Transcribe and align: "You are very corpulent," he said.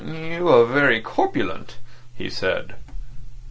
"You 0.03 0.49
are 0.49 0.65
very 0.65 0.99
corpulent," 0.99 1.77
he 2.15 2.27
said. 2.27 2.73